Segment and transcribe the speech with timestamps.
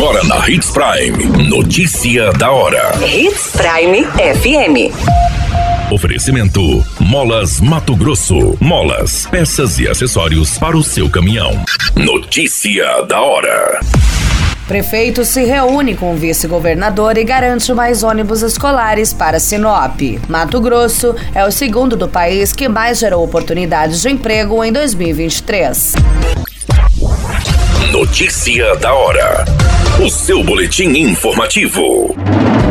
[0.00, 1.46] Agora na Hits Prime.
[1.46, 2.90] Notícia da hora.
[3.06, 5.92] Hits Prime FM.
[5.92, 8.56] Oferecimento: Molas Mato Grosso.
[8.58, 11.52] Molas, peças e acessórios para o seu caminhão.
[11.94, 13.78] Notícia da hora.
[14.66, 20.00] Prefeito se reúne com o vice-governador e garante mais ônibus escolares para Sinop.
[20.26, 25.94] Mato Grosso é o segundo do país que mais gerou oportunidades de emprego em 2023.
[27.88, 29.44] Notícia da hora.
[30.04, 32.14] O seu boletim informativo.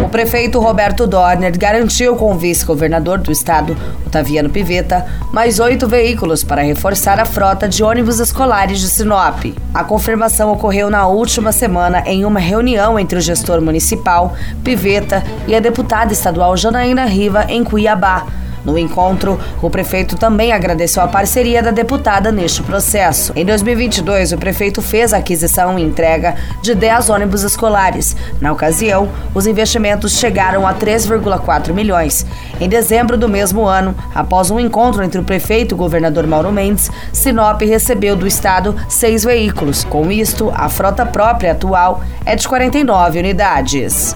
[0.05, 3.75] O prefeito Roberto Dorner garantiu com o vice-governador do estado,
[4.05, 9.43] Otaviano Piveta, mais oito veículos para reforçar a frota de ônibus escolares de Sinop.
[9.73, 15.53] A confirmação ocorreu na última semana em uma reunião entre o gestor municipal, Piveta, e
[15.55, 18.25] a deputada estadual Janaína Riva, em Cuiabá.
[18.63, 23.31] No encontro, o prefeito também agradeceu a parceria da deputada neste processo.
[23.35, 28.15] Em 2022, o prefeito fez a aquisição e entrega de 10 ônibus escolares.
[28.41, 32.25] Na ocasião, os investimentos chegaram a 3,4 milhões.
[32.59, 36.51] Em dezembro do mesmo ano, após um encontro entre o prefeito e o governador Mauro
[36.51, 39.83] Mendes, Sinop recebeu do estado seis veículos.
[39.83, 44.15] Com isto, a frota própria atual é de 49 unidades.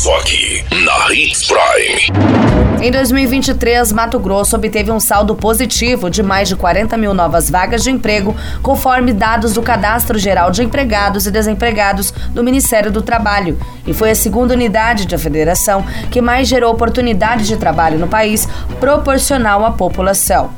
[0.00, 2.08] Só aqui, na Hits Prime.
[2.80, 7.82] Em 2023, Mato Grosso obteve um saldo positivo de mais de 40 mil novas vagas
[7.82, 13.58] de emprego, conforme dados do Cadastro Geral de Empregados e Desempregados do Ministério do Trabalho.
[13.86, 18.48] E foi a segunda unidade da federação que mais gerou oportunidades de trabalho no país,
[18.80, 20.50] proporcional à população.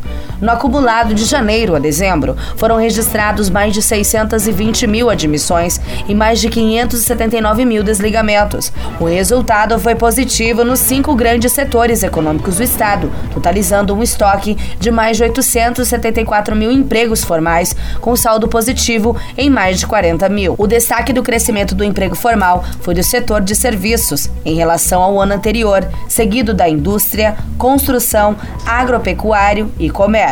[0.42, 6.40] No acumulado de janeiro a dezembro, foram registrados mais de 620 mil admissões e mais
[6.40, 8.72] de 579 mil desligamentos.
[8.98, 14.90] O resultado foi positivo nos cinco grandes setores econômicos do Estado, totalizando um estoque de
[14.90, 20.56] mais de 874 mil empregos formais, com saldo positivo em mais de 40 mil.
[20.58, 25.20] O destaque do crescimento do emprego formal foi do setor de serviços, em relação ao
[25.20, 28.34] ano anterior, seguido da indústria, construção,
[28.66, 30.31] agropecuário e comércio.